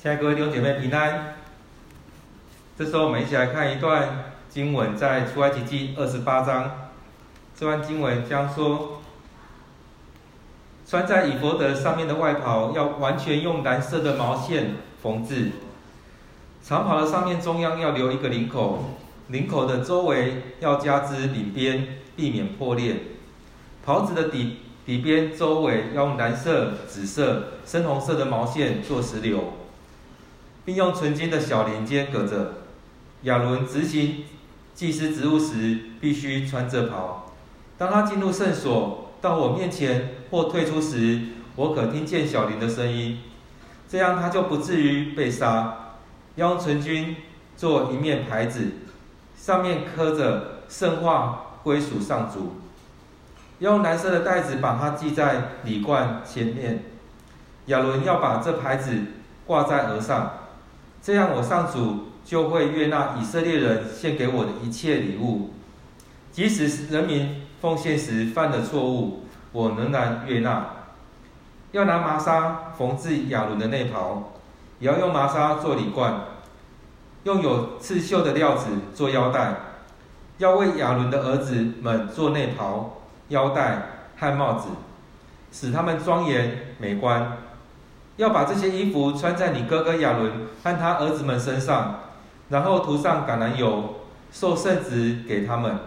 [0.00, 1.34] 亲爱的各位弟兄姐妹平安。
[2.78, 6.90] 这时候我们一起来看一段经文，在出埃及记二十八章。
[7.56, 9.02] 这段经文将说，
[10.86, 15.50] 穿在以弗得上面的外袍要完全用蓝色的毛线缝制。
[16.62, 18.94] 长袍的上面中央要留一个领口，
[19.26, 22.94] 领口的周围要加织领边，避免破裂。
[23.84, 29.54] 袍子的底底边周围要用蓝色、紫色、深红色的毛线做石榴。
[30.68, 32.56] 并用纯金的小连接隔着。
[33.22, 34.24] 亚伦执行
[34.74, 37.32] 祭司职务时，必须穿这袍。
[37.78, 41.22] 当他进入圣所，到我面前或退出时，
[41.56, 43.20] 我可听见小铃的声音。
[43.88, 45.94] 这样他就不至于被杀。
[46.34, 47.16] 要用纯金
[47.56, 48.72] 做一面牌子，
[49.38, 52.56] 上面刻着“圣化归属上主”。
[53.60, 56.84] 要用蓝色的带子把它系在礼冠前面。
[57.68, 58.98] 亚伦要把这牌子
[59.46, 60.37] 挂在额上。
[61.08, 65.54] 这样，我上主就会悦纳以色列人献给我的一切礼物，
[66.30, 70.66] 即使人民奉献时犯了错误，我仍然悦纳。
[71.72, 74.34] 要拿麻纱缝制亚伦的内袍，
[74.80, 76.12] 也要用麻纱做礼冠，
[77.24, 79.54] 用有刺绣的料子做腰带，
[80.36, 82.98] 要为亚伦的儿子们做内袍、
[83.28, 84.68] 腰带和帽子，
[85.50, 87.38] 使他们庄严美观。
[88.18, 92.00] 要把这些衣服穿在你哥哥亚伦和他儿子们身上，
[92.48, 93.94] 然后涂上橄榄油，
[94.32, 95.78] 受圣旨给他们，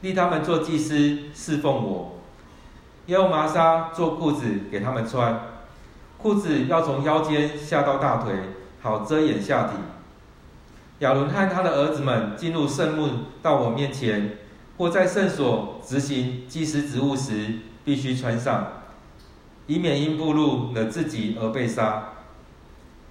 [0.00, 2.20] 立他们做祭司侍奉我。
[3.06, 5.40] 要用麻纱做裤子给他们穿，
[6.16, 8.32] 裤子要从腰间下到大腿，
[8.80, 9.70] 好遮掩下体。
[11.00, 13.08] 亚伦和他的儿子们进入圣幕
[13.42, 14.38] 到我面前，
[14.78, 18.83] 或在圣所执行祭司职务时，必须穿上。
[19.66, 22.10] 以免因暴露了自己而被杀。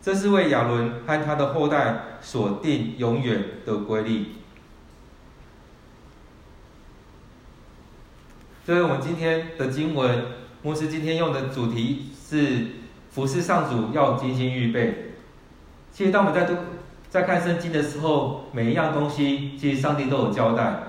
[0.02, 4.26] 这是为亚伦和他的后代所定永远的规律。
[8.66, 10.25] 所以我们今天的经文，
[10.62, 12.68] 牧师今天用的主题是
[13.12, 15.13] 服侍上主要精心预备。
[15.92, 16.58] 其实当我们在读、
[17.09, 20.84] 在看圣经的时候，每一样东西其实上帝都有交代。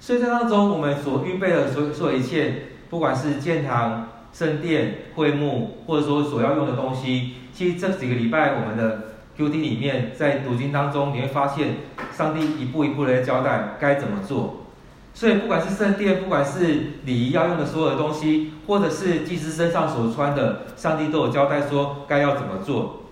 [0.00, 4.08] 所以在当中，我们所预备的所所有一切，不管是建堂。
[4.36, 11.76] 圣殿、会幕，或者说所要用的东西，其实这几个礼拜我们的 QT 里面，在读经当中，你会发现
[12.12, 14.66] 上帝一步一步的在交代该怎么做。
[15.14, 16.66] 所以不管是圣殿，不管是
[17.06, 23.04] 礼仪要用的所有的东西，或者是祭司身上所穿的，上帝都有交代说该要怎么做。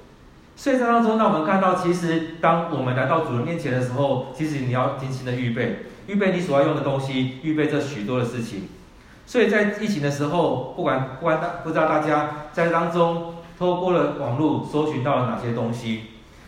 [0.57, 8.69] 所以在当中，那我们看到，其实当我们来到主人面前的时候，其实你要精心的预备，预备你所要用的东西，预备这许多的事情。
[9.27, 16.03] 所以在疫情的时候，不管不管大不知道大家在当中透过了网络搜寻到了哪些东西，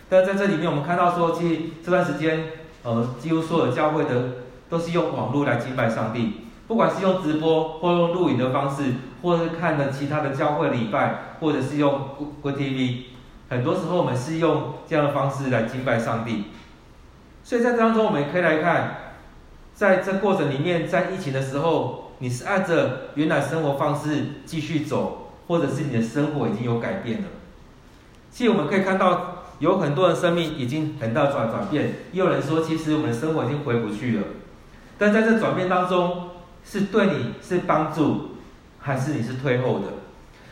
[0.09, 2.45] 但在这里面我们看到说，其实这段时间，
[2.83, 4.11] 呃，几乎所有教会的
[4.69, 12.11] 都是用网络来敬拜上帝，不管是用直播或用录影的方式，或者是看了其他的教会礼拜，或者是用
[12.43, 13.05] Good TV，
[13.49, 16.45] 很多时候我们是用这样的方式来敬拜上帝。
[17.43, 18.97] 所以在当中我们也可以来看，
[19.75, 22.03] 在这过程里面，在疫情的时候。
[22.19, 27.29] 你是按着原来生活方式继续走，或者是你的生活已经有改变了？
[28.31, 34.25] 其实我们可以看到，有很多人生命已经很大转转变，也有人说，其实我们的生活已经回不去了。
[34.99, 36.31] 但在这转变当中，
[36.65, 38.37] 是对你是帮助，
[38.79, 39.87] 还是你是退后的？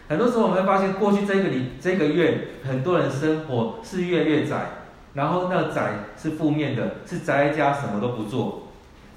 [0.06, 4.66] 很多时候我们会发现，过去这个礼这个月，很多人生活是越来越窄，
[5.14, 8.63] 然后那个窄是负面的，是宅在家什么都不做。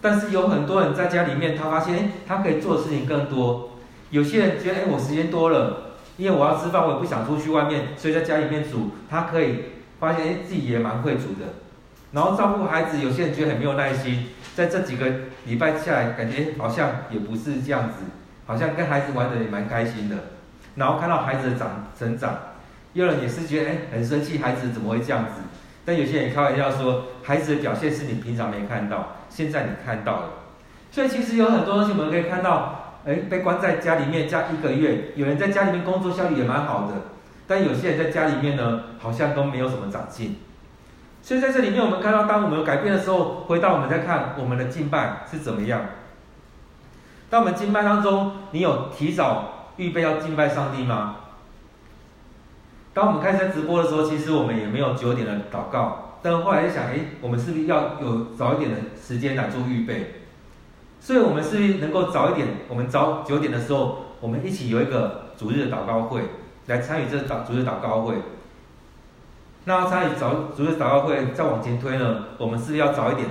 [0.02, 3.72] 但是有很多人在家里面，他发现，哎，他可以做的事情更多。
[4.09, 8.91] 有些人觉得，哎，我时间多了，因为我要吃饭，我也不想出去外面，所以在家里面煮。
[9.09, 9.63] 他可以
[10.00, 11.53] 发现，哎，自己也蛮会煮的。
[12.12, 14.28] 然后照顾孩子，有些人觉得很没有耐心。
[14.56, 15.06] 在这几个
[15.46, 18.06] 礼拜下来，感觉好像也不是这样子，
[18.46, 20.16] 好像跟孩子玩的也蛮开心的。
[20.75, 22.38] 然后看到孩子的长成长，
[22.94, 25.41] 有人也是觉得，哎，很生气，孩子怎么会这样子？
[25.85, 29.16] 但有些人开玩笑说，孩子的表现是你平常没看到。
[29.37, 30.29] 现在你看到了，
[30.89, 36.93] 所以其实有很多东西我们可以看到，哎，被关在家里面，加一个月，有人在家里面工作效率也蛮好的，
[37.45, 40.37] 但有些人在家里面呢，好像都没有什么长进。
[41.22, 45.81] 所以在这里面，我们看到，当我们有改变的时候，回到我们再看我们的敬拜是怎么样。
[47.29, 51.17] 当我们敬拜当中，你有提早预备要敬拜上帝吗？
[52.95, 56.07] 当我们开始在直播的时候，其实我们也没有九点的祷告。
[56.28, 60.16] 但后来就想，哎，我们是不是要有早一点的时间来做预备？
[61.00, 62.50] 所以，我们是不是能够早一点？
[62.68, 66.22] 我们早九点的时候，我们一起有一个主日的祷告会，
[66.66, 68.16] 来参与这祷主日祷告会。
[69.64, 73.30] 那参与早主日祷告会再往前推呢，我们是不是要早一点，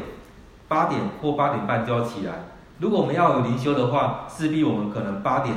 [0.66, 2.32] 八点或八点半就要起来？
[2.78, 5.54] 如果我们要有灵修的话，势必我们可能八点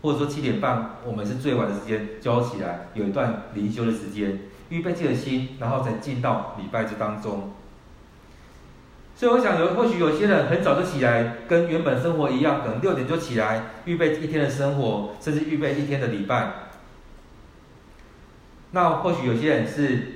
[0.00, 4.38] 或者说七点半，我们是最晚的时间就要起来，有一段灵修的时间，
[4.68, 7.52] 预备自己的心，然后再进到礼拜之当中。
[9.14, 16.52] 所以我想有，或许有些人很早就起来，跟原本生活一样，可能六点就起来，预备一天的生活，甚至预备一天的礼拜。
[18.70, 20.14] 那或许有些人是。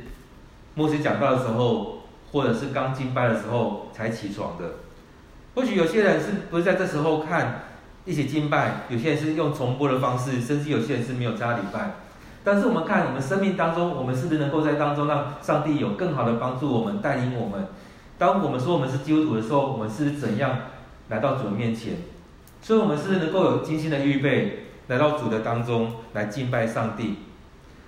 [0.74, 1.98] 牧师讲道的时候，
[2.32, 4.76] 或者是刚敬拜的时候才起床的。
[5.54, 7.64] 或许有些人是不是在这时候看
[8.06, 11.90] 一起敬拜，有些人是用重播的方式，甚至有些人是没有加礼拜。
[12.44, 17.66] 但是我们看我们生命当中，我们是不是能够在当中让上帝有更好的帮助我们，带领我们？
[18.18, 20.58] 当我们说我们是基督徒的时候，我们是怎样
[21.08, 21.94] 来到主的面前？
[22.60, 27.16] 所以，我们是能够有精心的预备，来到主的当中来敬拜上帝。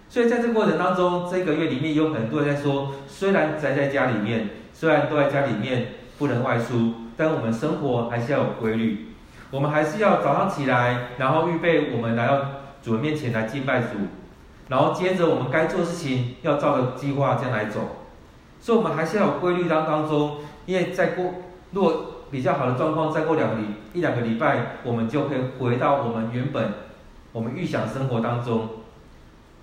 [0.08, 9.14] 所以在这个过程当中，这个月里面有很多人在说，虽然宅在家里面，虽然都在家里面不能外出，但我们生活还是要有规律。
[9.50, 12.40] 我们还是要早上起来，然后预备我们来到
[12.82, 13.88] 主的面前来敬拜主，
[14.68, 17.80] 然后接着我们该做事情要照着计划这样来走。
[18.60, 21.34] 所以，我们还是要有规律当当中，因为再过
[21.72, 26.72] 如果比较好的状况，再过两个礼一两个礼拜，我们就可以回到我们原本
[27.32, 28.68] 我们预想生活当中。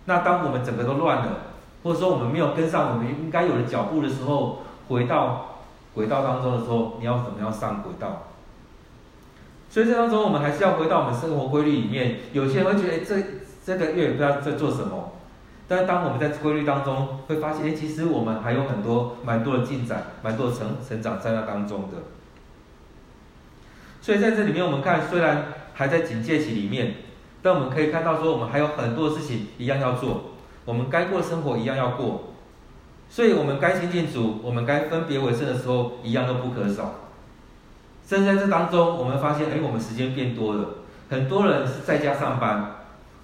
[0.06, 1.38] 那当我们整个都乱了，
[1.84, 5.58] 或者说我们没有跟上我们应该有的脚步的时候，回到
[5.94, 8.28] 轨道当中的时候，你要怎么样上轨道？
[9.70, 12.20] 所以这当中我们还是要回到我们生活规律里面。
[12.34, 13.16] 有些人会觉得，这
[13.66, 15.14] 这个月不知道在做什么，
[15.68, 21.98] 但当我们在规律当中，会发现，哎，其实我们还有很多蛮多的进展，蛮多的成成长在那当中的。
[24.02, 26.96] 所以在这里面，我们看，虽然还在警戒期里面。
[27.44, 30.26] 但我们可以看到，说我们还有很多的事情一样要做，
[30.64, 32.26] 我们该过的生活一样要过，
[33.10, 36.94] 所以我们该亲近主，我们该分别为圣的时候，一样都不可少。
[38.08, 40.70] 甚至在这当中，我们发现，哎，我们时间变多了，
[41.10, 42.81] 很多人是在家上班，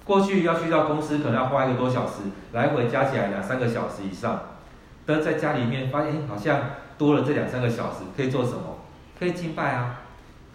[0.08, 2.24] 过去要去到公司，可能要花一个多小时，
[2.54, 4.42] 来回加起来两三个小时以上，
[5.06, 6.62] 但在家里面发现，好像
[6.98, 8.80] 多了这两三个小时，可以做什么？
[9.20, 10.02] 可以敬拜啊，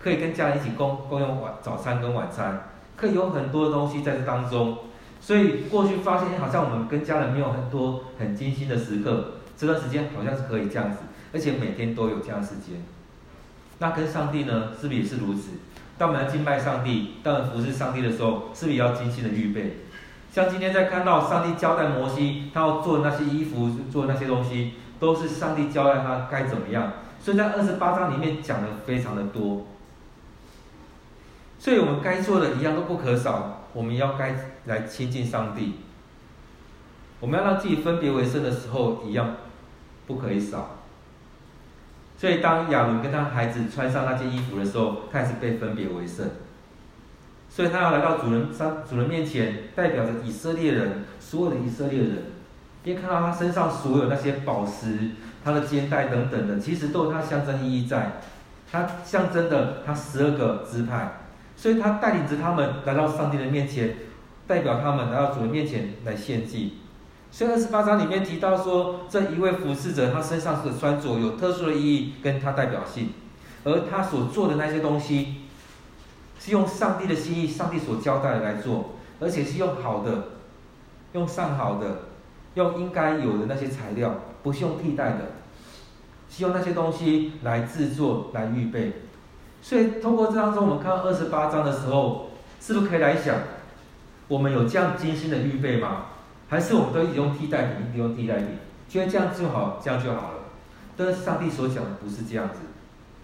[0.02, 2.68] 可以跟家人一起共共用晚早餐跟晚餐。
[2.96, 4.78] 可以有很多的东西在这当中，
[5.20, 10.98] 所以过去发现好像我们跟家人没有很多很精心的时刻，这段时间好像是可以这样子，
[11.32, 12.82] 而且每天都有这样时间。
[13.78, 15.50] 那跟上帝呢，是不是也是如此？
[16.02, 19.76] 当我们来敬拜上帝，当我们服侍上帝的时候，是不是要精心的预备？
[20.32, 26.94] 像今天在看到上帝交代摩西，他要做那些衣服，做那些东西，都是上帝交代他该怎么样。
[27.20, 29.64] 所以在二十八章里面讲的非常的多。
[31.60, 34.34] 所以我们该做的一样都不可少，我们要该
[34.64, 35.74] 来亲近上帝。
[37.20, 39.36] 我们要让自己分别为圣的时候，一样
[40.08, 40.78] 不可以少。
[42.22, 46.24] 所以当亚伦跟他孩子穿上那件衣服的时候，他也是被分别为圣。
[47.50, 52.10] 所以他要来到主人上主人面前，代表着以色列人，所有的以色列人，
[52.84, 55.10] 因为看到他身上所有那些宝石、
[55.44, 58.12] 他的肩带等等的，其实都有他象征意义在。
[58.70, 61.14] 他象征的他十二个支派。
[61.56, 63.96] 所以他带领着他们来到上帝的面前，
[64.46, 66.74] 代表他们来到主人面前来献祭。
[67.32, 73.08] 所以二十八章里面提到说，这一位服侍者他身上所穿着有特殊的意义跟他代表性，
[73.64, 75.36] 而他所做的那些东西，
[76.38, 80.24] 是用上帝的心意、上帝所交代的来做，而且是用好的、
[81.14, 82.02] 用上好的、
[82.52, 85.32] 用应该有的那些材料，不是用替代的，
[86.28, 88.92] 是用那些东西来制作、来预备。
[89.62, 92.28] 所以，通过这当中，我们看到二十八章的时候，
[92.60, 93.36] 是不是可以来想，
[94.28, 96.08] 我们有这样精心的预备吗？
[96.52, 98.48] 还是我们都一直用替代品，一直用替代品，
[98.86, 100.40] 觉得这样就好，这样就好了？
[100.94, 102.58] 但是上帝所讲的不是这样子，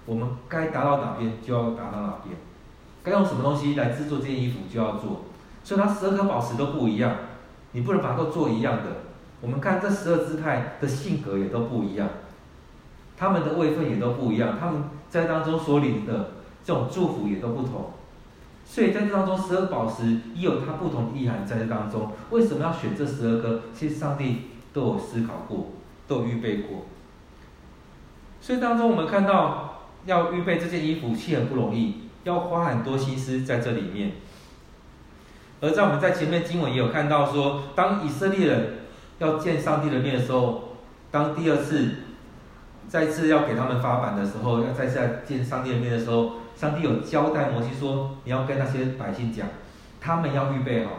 [0.06, 2.34] 我们该达到哪边就要达到哪边，
[3.02, 5.24] 该用什么东西来制作这件衣服就要做。
[5.62, 7.14] 所以，它十二颗宝石都不一样，
[7.72, 8.84] 你不能把它都做一样的。
[9.42, 12.08] 我们看这十二支派的性格也都不一样，
[13.14, 14.84] 他们的位分也都不一样，他们。
[15.10, 16.32] 在当中所领的
[16.62, 17.92] 这种祝福也都不同，
[18.70, 22.12] 所以在这当中十二宝石也有它不同的意涵在这当中。
[22.30, 23.62] 为什么要选这十二颗？
[23.74, 24.42] 其实上帝
[24.74, 25.68] 都有思考过，
[26.06, 26.84] 都有预备过。
[28.42, 34.12] 所以当中我们看到要预备这件衣服，其实很不容易，要花很多心思在这里面。
[35.62, 38.74] 而在我们在前面经文也有看到说，当以色列人
[39.18, 40.74] 要见上帝的面的时候，
[41.10, 41.94] 当第二次。
[42.88, 49.46] 再次要给他们发版的时候，要再次来见上帝的面的时候，上帝有交代摩西说：“你要跟那些百姓讲，
[50.00, 50.92] 他们要预备好，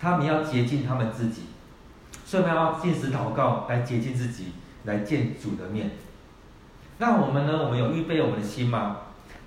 [0.00, 1.42] 他们要洁净他们自己，
[2.24, 4.52] 所以我们要禁食祷告来洁净自己，
[4.84, 5.90] 来见主的面。
[6.98, 7.62] 那我们呢？
[7.64, 8.98] 我们有预备我们的心吗？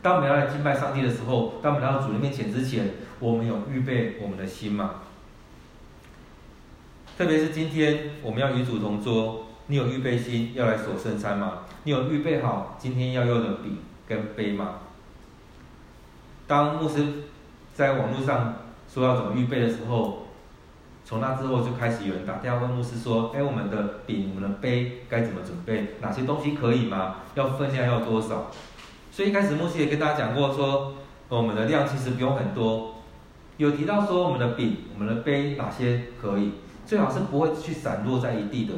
[0.02, 4.96] 当我们要来敬拜上帝的时候，当我们来到主的面前之前，我们有预备我们的心吗？
[7.18, 11.60] 特别是今天我们要与主同桌，你有预备心要来所圣餐吗？
[11.84, 14.76] 你有预备好今天要用的饼跟杯吗？
[16.48, 17.04] 当牧师
[17.74, 18.56] 在网络上
[18.92, 20.28] 说要怎么预备的时候，
[21.04, 25.96] 从那之后就开始有人打电话问牧师说：“哎，我们的饼、我们的杯该怎么准备？
[26.02, 27.18] 哪些东西可以吗？
[27.36, 28.50] 要分量要多少？”
[29.12, 30.94] 所以一开始牧师也跟大家讲过说，
[31.28, 32.96] 我们的量其实不用很多，
[33.58, 36.54] 有提到说我们的饼、我们的杯哪些可以。
[36.86, 38.74] 最好是不会去散落在一地的，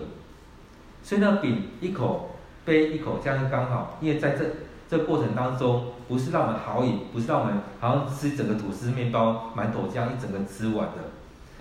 [1.10, 3.98] 所以那，饼一口，杯一口，这样就刚好。
[4.00, 4.46] 因为在这
[4.88, 11.10] 这过程当中，不是让我们豪饮，不是让我们好像吃整个吐司面包、馒头这样一整个吃完的，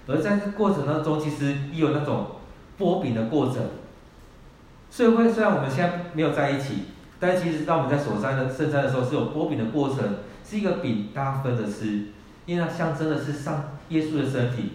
[0.06, 2.26] 而在这过程当中，其实也有那种
[2.78, 3.56] 剥饼的过程。
[4.90, 6.82] 所以会虽然我们现在没有在一起，
[7.18, 12.08] 但其实当我们在守三的圣餐的时候，是有剥饼的过程，是一个饼大家分着吃，
[12.44, 14.72] 因为它象征的是上耶稣的身体。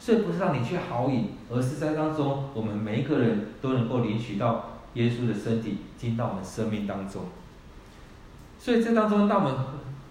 [0.00, 7.24] 所以不是让你去豪饮，而是在当中，我们每一个人都能够领取到耶稣的身体进到我们生命当中。
[8.58, 9.58] 所以这当中，当我们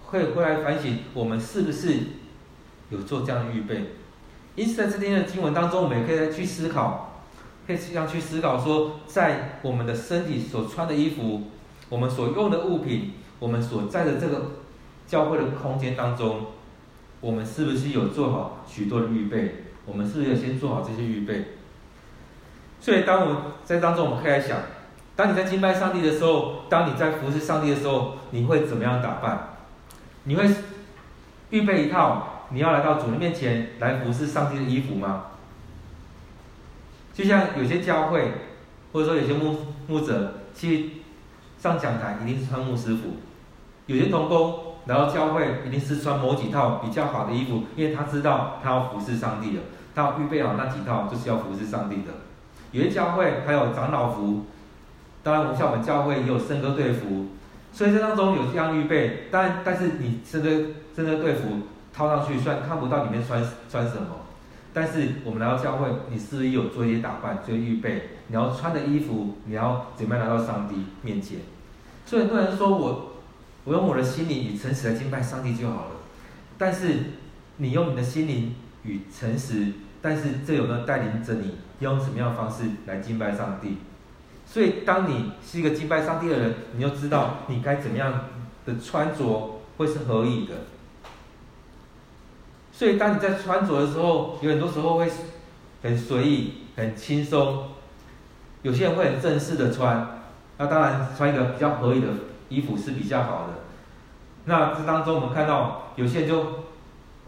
[0.06, 1.98] 会回来反省，我们是不是
[2.92, 3.96] 有做这样的预备？
[4.56, 7.24] 因此，在这天的经文当中，我们也可以再去思考，
[7.66, 11.46] 可以这样去思考说，在我们的身体所穿的衣服，
[11.90, 14.52] 我们所用的物品，我们所在的这个
[15.08, 16.46] 教会的空间当中，
[17.22, 19.64] 我们是不是有做好许多的预备？
[19.90, 21.46] 我们是不是要先做好这些预备？
[22.80, 24.58] 所以，当我在当中，我们可以来想：
[25.16, 29.50] 当你在敬拜上帝的时候，当你在服侍上帝的时候，你会怎么样打扮？
[30.24, 30.50] 你会
[31.50, 35.26] 预备一套你要来到主的面前来服侍上帝的衣服吗？
[37.14, 38.32] 就像有些教会，
[38.94, 41.02] 或者说有些牧牧者去
[41.58, 43.18] 上讲台，一定是穿牧师服；
[43.88, 49.64] 有些同工来到教会，一定是穿某几套比较好的衣服，因为他知道他要服侍上帝了。
[50.00, 52.12] 要预备好那几套，就是要服侍上帝的。
[52.72, 54.46] 有些教会还有长老服，
[55.24, 57.26] 当然，我们像我们教会也有圣歌队服，
[57.74, 59.28] 所以这当中有这样预备。
[59.32, 60.50] 但但是你圣歌
[60.96, 61.50] 圣歌队服
[61.92, 64.08] 套上去，虽然看不到里面穿穿什么，
[64.72, 68.10] 但是我们来到教会，你是不是有做一些打扮，做预备？
[68.28, 71.40] 你要穿的衣服，你要怎么样来到上帝面前？
[72.06, 73.14] 所以很多人说我
[73.64, 75.92] 我用我的心灵与诚实来敬拜上帝就好了，
[76.58, 76.88] 但是
[77.58, 78.54] 你用你的心灵
[78.84, 79.74] 与诚实。
[80.02, 83.80] 但是这有没有带领着你用什么样的方式来敬拜上帝？
[84.46, 88.28] 所以当你是一个敬拜上帝的人，你就知道你该怎么样
[88.66, 90.54] 的穿着会是合宜的。
[92.72, 95.12] 所以当你在穿着的时候，有很多时候会
[95.84, 97.66] 很随意、很轻松。
[98.62, 100.22] 有些人会很正式的穿，
[100.58, 102.08] 那当然穿一个比较合宜的
[102.48, 103.54] 衣服是比较好的。
[104.46, 106.59] 那这当中我们看到有些人就。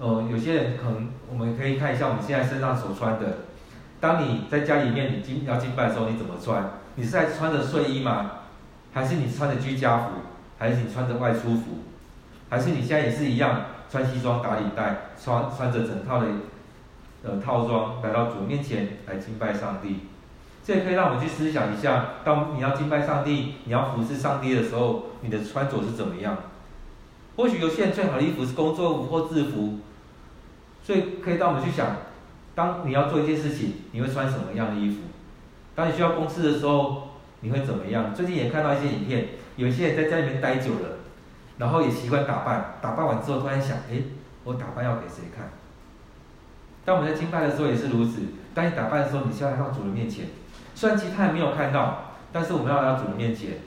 [0.01, 3.37] 呃，有些人可能我们可以看一下我们现在身上所穿的。
[3.99, 6.71] 当你在家里面你敬要敬拜的时候，你怎么穿？
[6.95, 8.31] 你是在穿着睡衣吗？
[8.91, 10.05] 还是你穿着居家服？
[10.57, 11.83] 还是你穿着外出服？
[12.49, 16.27] 还是你现在也是一样穿西装打领带，穿穿着整套的
[17.21, 20.07] 呃套装来到主面前来敬拜上帝？
[20.65, 26.35] 这也可以让我们去思想一下，当你要敬拜上帝，你要服侍上帝的时候，你的穿着是怎么样？
[27.35, 29.77] 或许有些人最好的衣服是工作服或制服。
[30.83, 31.97] 所以可以让我们去想，
[32.55, 34.97] 当你要做一件事情，你会穿什么样的衣服？
[35.75, 37.09] 当你需要公事的时候，
[37.41, 38.13] 你会怎么样？
[38.13, 40.97] 最近也看到一些影片，有一些人在家里面待久了，
[41.57, 44.05] 然后也习惯打扮，打扮完之后突然想，诶，
[44.43, 45.49] 我打扮要给谁看？
[46.83, 48.21] 当我们在敬拜的时候也是如此，
[48.53, 50.25] 当你打扮的时候，你需要来到主人面前，
[50.73, 53.59] 虽然其他人没有看到，但是我们要来到主人面前，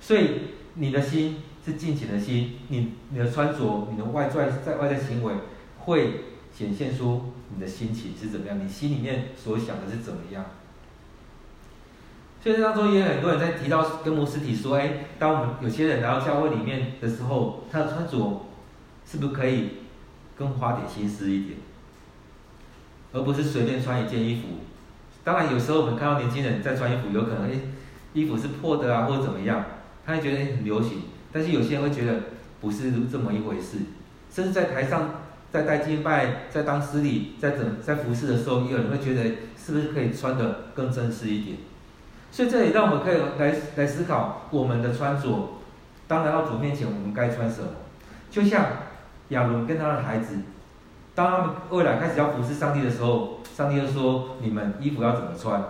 [0.00, 0.42] 所以
[0.74, 5.34] 你的心是敬虔的心，你你的穿着，你的外在在外在行为。
[5.84, 10.44] 会显现出你的心情是怎么样，你心里面所想的是怎么样。
[12.42, 18.46] 所以当中也有很多人在提到跟牧师提说，哎，当我们有些人来到教会里面的时候，他的穿着
[19.06, 19.68] 是不是可以
[20.36, 21.58] 更花点心思一点，
[23.12, 24.48] 而不是随便穿一件衣服。
[25.22, 27.60] 当然，有时候我们看到年轻人在穿衣服，有可能哎，
[28.12, 29.64] 衣服是破的啊，或者怎么样，
[30.04, 31.02] 他会觉得很流行。
[31.30, 32.20] 但是有些人会觉得
[32.60, 33.78] 不是这么一回事，
[34.30, 35.21] 甚至在台上。
[35.52, 39.22] 在带敬拜，在当司礼，在整在服侍的时候，也有人会觉得
[39.56, 41.58] 是不是可以穿得更正式一点？
[42.30, 45.58] 所以这也让我们可以来来思考我们的穿着。
[46.08, 47.68] 当来到主面前，我们该穿什么？
[48.30, 48.66] 就像
[49.28, 50.36] 亚伦跟他的孩子，
[51.14, 55.62] 当他们未来开始要服侍上帝的时候，上帝就说：你们衣服要怎么穿？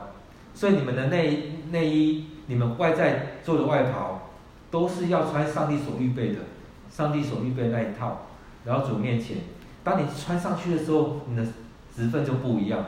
[0.54, 4.30] 所以你们的内内衣，你们外在做的外袍，
[4.70, 6.38] 都是要穿上帝所预备的，
[6.88, 8.26] 上帝所预备的那一套。
[8.64, 9.38] 然后主面前，
[9.84, 11.44] 当你穿上去的时候，你的
[11.94, 12.84] 职分就不一样，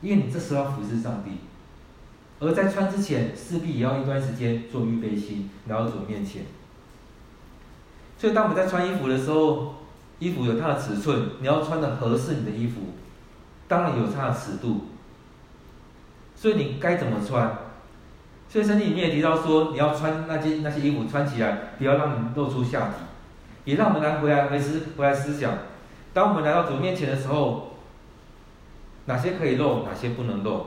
[0.00, 1.32] 因为你这时候要服侍上帝。
[2.40, 6.42] 而在穿之前，势必也要一段时间做预备心，然后主面前。
[8.18, 9.74] 所以当我们在穿衣服的时候，
[10.18, 12.80] 衣服有它的尺寸，你要穿的合适你的衣服，
[13.68, 14.86] 当然有它的尺度。
[16.34, 17.58] 所以你该怎么穿？
[18.48, 22.94] 所以圣经里面也提到说，你要穿那件那些衣服穿起来，不要让你露出下体，
[23.64, 25.52] 也让我们来回来回思回来思想，
[26.12, 27.70] 当我们来到主面前的时候，
[29.06, 30.66] 哪些可以露，哪些不能露？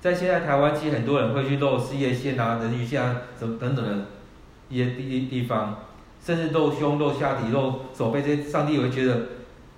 [0.00, 4.06] 在现在台湾，其实很多人会去露事业线啊、人鱼线啊，等等等的
[4.68, 5.78] 一些地地方，
[6.24, 9.22] 甚至露胸、露下体、露手背这些，上帝也会觉得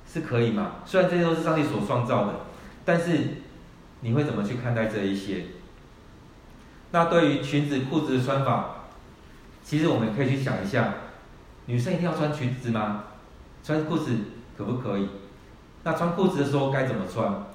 [0.06, 0.72] 是可以嘛？
[0.84, 2.40] 虽然这些都是上帝所创造的，
[2.84, 3.18] 但是
[4.00, 5.44] 你会怎么去看待这一些？
[6.90, 8.86] 那对于裙子、裤子的穿法，
[9.62, 10.94] 其实我们可以去想一下，
[11.66, 13.04] 女生一定要穿裙子吗？
[13.62, 14.16] 穿裤子
[14.56, 15.08] 可不可以？
[15.84, 17.46] 那穿裤子的时候该怎么穿？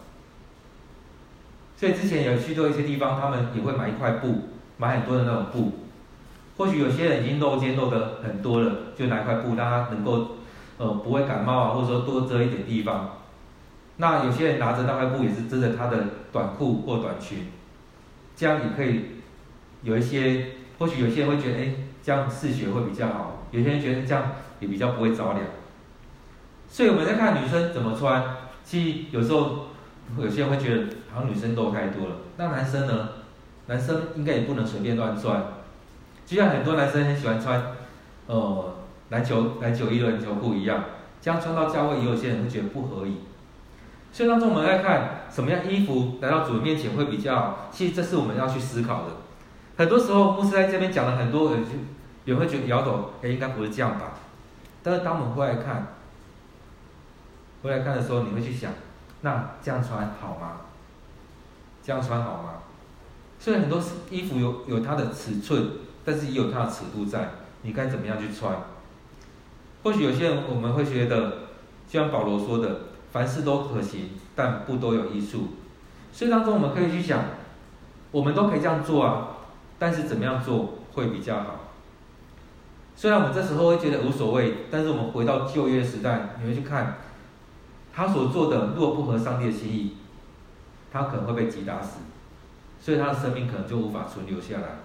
[1.77, 5.71] 所以之前有去过一些地方，他们也会买一块布，买很多的那种布。
[6.57, 10.37] 或许有些人已经露肩露的很多了，就拿一块布让他能够，
[10.77, 13.17] 呃，不会感冒啊，或者说多遮一点地方。
[13.97, 17.47] 那有些人拿着那块布也是遮着他的短裤或短裙，
[18.35, 19.05] 这样也可以
[19.83, 20.47] 有一些。
[20.77, 23.43] 或许有些人会觉得，哎，这样视觉会比较好。
[23.51, 25.41] 有些人觉得这样也比较不会着凉。
[26.67, 28.23] 所以我们在看女生怎么穿，
[28.63, 29.67] 其实有时候
[30.17, 30.83] 有些人会觉得。
[31.15, 33.07] 好像女生露太多了，那男生呢？
[33.67, 35.41] 男生应该也不能随便乱穿。
[36.25, 37.67] 就像很多男生很喜欢穿，
[38.27, 38.75] 呃，
[39.11, 40.83] 篮球篮球衣、篮球裤一样，
[41.21, 43.19] 这样穿到教会，也有些人会觉得不合宜。
[44.11, 47.69] 所以当中我们来看，什么样衣服来到主人面前会比较？
[47.71, 49.11] 其实这是我们要去思考的。
[49.77, 51.69] 很多时候牧师在这边讲了很多，人就
[52.25, 54.15] 也会觉得摇头，哎，应该不是这样吧？
[54.83, 55.95] 但是当我们过来看，
[57.65, 58.71] 回来看的时候，你会去想，
[59.21, 60.57] 那这样穿好吗？
[61.81, 62.59] 这样穿好吗？
[63.39, 65.69] 虽然很多衣服有有它的尺寸，
[66.05, 67.31] 但是也有它的尺度在，
[67.63, 68.55] 你该怎么样去穿？
[69.81, 71.29] 或许有些人我们会觉得，
[71.89, 75.47] 就像保罗说的，凡事都可行，但不都有益处。
[76.13, 77.23] 所以当中我们可以去想，
[78.11, 79.37] 我们都可以这样做啊，
[79.79, 81.61] 但是怎么样做会比较好？
[82.95, 86.97] 虽然我们这时候会觉得无所谓，但是我们回到旧约时代，你会去看
[87.95, 89.95] 他所做的，如果不合上帝的心意。
[90.93, 91.97] 他可能会被击打死，
[92.79, 94.77] 所以他的生命可能就无法存留下来。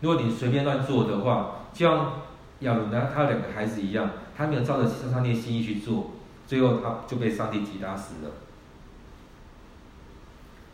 [0.00, 2.14] 如果你随便乱做的话，就像
[2.60, 6.10] 亚伦，他有两个孩子一样，他没有照着上帝的心意去做，
[6.48, 8.30] 最后他就被上帝击打死了。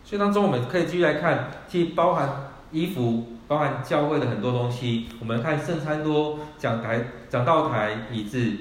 [0.03, 5.09] 所以当中我们可以继续来看，其实包含衣服，包含教会的很多东西。
[5.21, 8.57] 我们看圣餐桌、讲台、讲道台、椅子，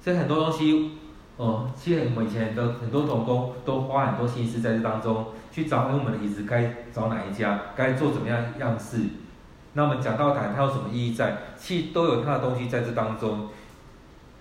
[0.00, 0.92] 这很多东西。
[1.36, 9.00] 哦，其实我们以前的很多同工都花很多心思在这当中，去找我们的椅子该找哪一家，该做怎么样样式。
[9.74, 11.36] 那我们讲到台它有什么意义在？
[11.54, 13.50] 其实都有它的东西在这当中。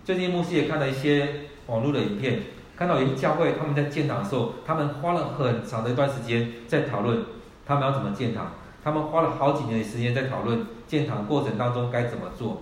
[0.06, 2.44] 最近牧师也看了一些网络的影片，
[2.78, 7.26] 看到有些教会他们在建堂的时候，他们花了很长的一段时间在讨论
[7.66, 12.62] 他们要怎么建堂，他们花了好几年的时间在讨论建堂过程当中该怎么做。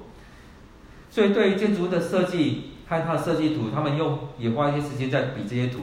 [1.12, 2.73] 所以对于建筑的设计。
[2.94, 5.80] 看他的设计图，他们用也花一些时间在比这些图，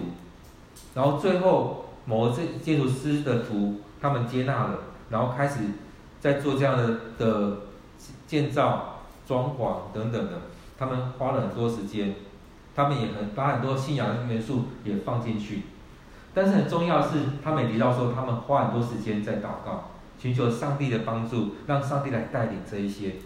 [0.94, 4.78] 然后最后某个建建筑师的图，他们接纳了，
[5.10, 5.58] 然后开始
[6.20, 7.56] 在做这样的的
[8.28, 10.42] 建造、装潢等等的，
[10.78, 12.14] 他们花了很多时间，
[12.76, 15.62] 他们也很把很多信仰元素也放进去，
[16.32, 23.16] 但是很重要的是，他们也提到说，他们花很多时间在祷告，寻求上帝的帮助，让上帝来带领这一些。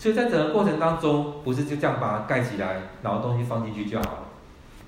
[0.00, 4.18] 所以在整个过程当中，不是就这样把它盖起来，然后东西放进去就好了，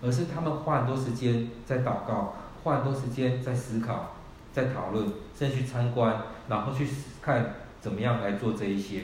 [0.01, 4.15] 而是他们花很多时间在祷告，花很多时间在思考，
[4.55, 5.07] 在讨论，
[5.39, 6.17] 甚至去参观，
[6.49, 6.89] 然后去
[7.21, 9.03] 看怎么样来做这一些。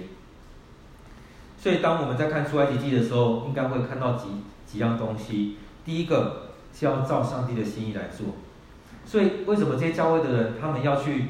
[1.59, 4.29] 所以当我们在看出埃及记的时候，应该会看到几
[4.67, 5.59] 几样东西。
[5.85, 8.29] 第一个是要照上帝的心意来做。
[9.05, 11.27] 所以为什么这些教会的人，他们要去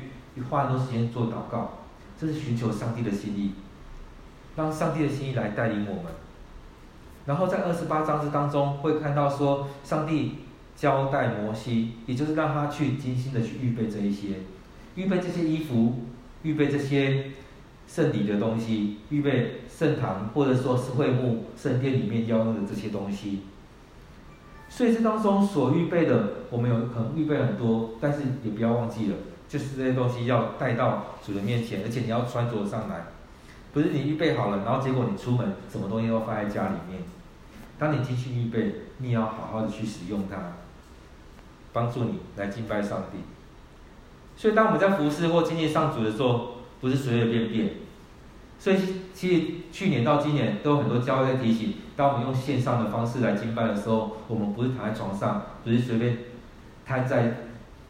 [0.48, 1.72] 花很多时间做祷告？
[2.16, 3.54] 这是寻求上帝的心意。
[4.59, 6.12] 让上帝的心意来带领我们，
[7.27, 10.38] 然后在二十八章之当中会看到说，上帝
[10.75, 14.40] 交代摩西，也就是让他去精心的去预备这一些，
[14.97, 16.01] 预备这些衣服，
[16.42, 17.31] 预备这些
[17.87, 23.42] 圣礼的东西，预备圣堂或者说是会幕圣殿里面要用的这些东西，
[24.68, 29.16] 所以这当中所预备的，我们有可能预备很多，但是也不要忘记了，
[29.49, 33.07] 就是这些东西要带到主的面前，而且你要穿着上来，
[33.78, 37.00] 不是你预备好了，然后结果你出门什么东西都放在家里面。
[37.78, 40.36] 当你精心预备，你也要好好的去使用它，
[41.72, 43.18] 帮助你来敬拜上帝。
[44.36, 47.70] 所以当我们在服侍或经历上主的时候，不是随随便便。
[48.58, 48.76] 所以
[49.14, 56.18] 其实去年到今年都有很多教会在提醒，当我们用线上的方式来敬拜的时候，我们不是躺在床上，不是随便
[56.84, 57.36] 瘫在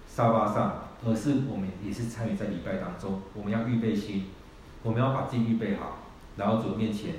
[0.06, 3.22] 沙发上，而是我们也是参与在礼拜当中。
[3.32, 4.26] 我们要预备心，
[4.82, 5.98] 我们要把自己预备好，
[6.36, 7.14] 然后主面前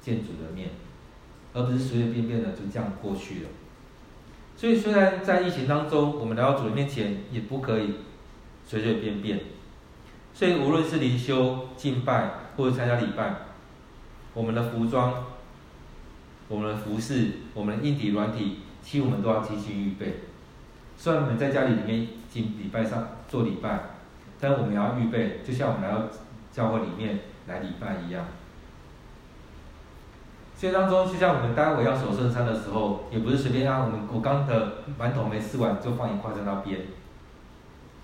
[0.00, 0.70] 见主的面。
[1.54, 3.48] 而不是随随便便的就这样过去了。
[4.56, 7.96] 所以虽然在疫情当中，我们来到主的面前也不可以
[8.66, 9.38] 随随便便。
[10.32, 13.34] 所以无论是灵修、敬拜或者参加礼拜，
[14.32, 15.26] 我们的服装、
[16.48, 20.20] 我们的服饰、我们的硬体、软体，其实我们都要精心预备。
[20.96, 23.78] 虽然我们在家里里面进礼拜上做礼拜，
[24.40, 26.08] 但我们也要预备，就像我们来到
[26.52, 28.26] 教会里面来礼拜一样。
[30.56, 36.82] 所以当中，就像我们待会要守圣餐的时候，也不是随便让我们我刚的馒头没吃完就放一块在那边，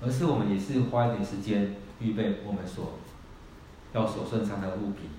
[0.02, 2.94] 而是我们也是花一点时间预备我们所
[3.92, 5.11] 要守圣餐的物品，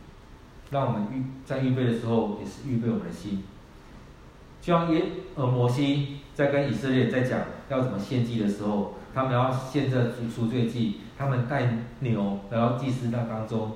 [0.71, 3.43] 让我们预在预备的时候也是预备我们的心。
[4.69, 5.03] 就像耶
[5.33, 13.71] 呃摩西在跟以色列在讲要怎么献祭的时候，他们要献这赎罪祭，他们带牛来到祭司那当中，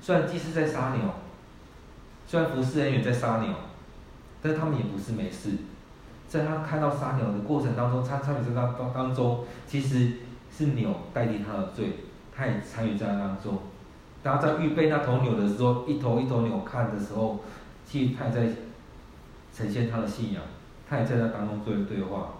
[0.00, 1.08] 虽然祭司在杀牛。
[2.26, 3.50] 虽然服侍人员在杀牛，
[4.40, 5.50] 但他们也不是没事。
[6.26, 10.12] 在他看到杀牛的过程当中，参参与这当当当中，其实
[10.50, 11.90] 是牛代替他的罪，
[12.34, 13.58] 他也参与在当中。
[14.24, 17.38] 当他在预备那头牛的时候，一头一头牛看的时候，
[17.86, 18.48] 其实他也在
[19.52, 20.42] 呈现他的信仰，
[20.88, 22.34] 他也在那当中做对话。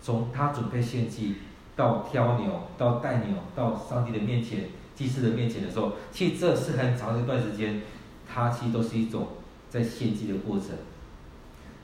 [0.00, 1.36] 从他准备献祭
[1.74, 7.82] 到挑牛，到带牛到上帝的面前、祭司的面前的时候，其实这是很长一段时间，
[8.26, 9.28] 他其实都是一种。
[9.70, 10.68] 在献祭的过程，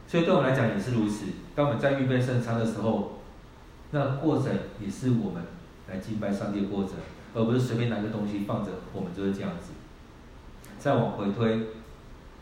[0.08, 1.26] 所以对我们来讲也是如此。
[1.54, 3.18] 当我们在预备圣餐的时候，
[3.90, 5.42] 那过程也是我们
[5.86, 6.94] 来敬拜上帝的过程，
[7.34, 9.72] 而不是随便拿个东西放着，我们就是这样子。
[10.78, 11.58] 再往回推，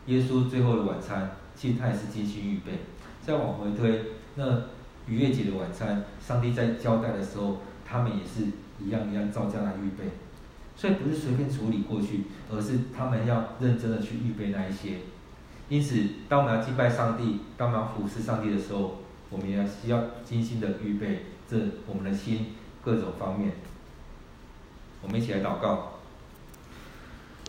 [0.05, 2.79] 耶稣最后的晚餐，其实他也是精心预备。
[3.25, 4.01] 再往回推，
[4.35, 4.63] 那
[5.07, 8.51] 逾越节的晚餐，上帝在交代的时候，他们也是
[8.83, 10.11] 一样一样照这样来预备。
[10.75, 14.97] 所以不是随便处理过去，而是他们要认真的去预备那一些。
[15.69, 15.95] 因此，
[16.27, 18.97] 当我们要敬拜上帝，当我们要服侍上帝的时候，
[19.29, 22.47] 我们也要需要精心的预备这我们的心
[22.83, 23.51] 各种方面。
[25.01, 25.99] 我们一起来祷告，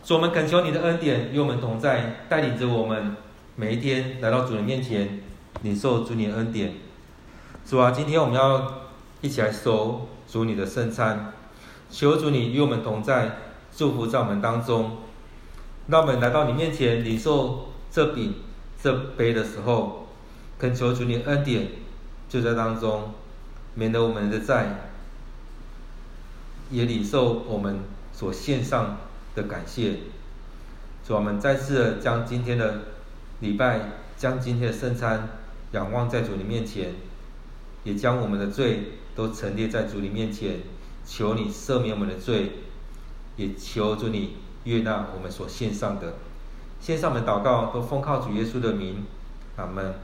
[0.02, 3.16] 主，我们恳求你的恩典与我们同在，带领着我们
[3.56, 5.20] 每一天来到主的面前，
[5.62, 6.74] 领受主你的恩典。
[7.64, 8.88] 主啊，今天我们要
[9.20, 11.32] 一起来守主你的圣餐，
[11.88, 13.38] 求主你与我们同在，
[13.72, 14.96] 祝福在我们当中。
[15.86, 17.68] 让我们来到你面前领受。
[17.92, 18.34] 这饼、
[18.82, 20.08] 这杯的时候，
[20.58, 21.68] 恳求主你恩典
[22.28, 23.14] 就在当中，
[23.74, 24.90] 免得我们的债，
[26.72, 27.78] 也领受我们
[28.12, 28.96] 所献上
[29.36, 29.98] 的感谢。
[31.06, 32.80] 主，我们再次的将今天的
[33.44, 33.78] 礼拜，
[34.16, 35.28] 将今天的圣餐
[35.72, 36.94] 仰望在主你面前，
[37.84, 40.60] 也将我们的罪都陈列在主你面前，
[41.04, 42.52] 求你赦免我们的罪，
[43.36, 46.14] 也求主你悦纳我们所献上的。
[46.80, 49.04] 献上的祷告，都奉靠主耶稣的名，
[49.56, 49.94] 阿门。